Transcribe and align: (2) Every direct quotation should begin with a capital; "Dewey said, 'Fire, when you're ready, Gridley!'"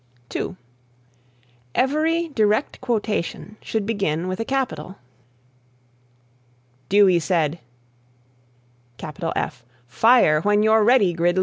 (2) 0.29 0.57
Every 1.75 2.29
direct 2.29 2.81
quotation 2.81 3.57
should 3.61 3.85
begin 3.85 4.27
with 4.27 4.39
a 4.39 4.43
capital; 4.45 4.97
"Dewey 6.89 7.19
said, 7.19 7.59
'Fire, 8.97 10.41
when 10.41 10.63
you're 10.63 10.83
ready, 10.83 11.13
Gridley!'" 11.13 11.39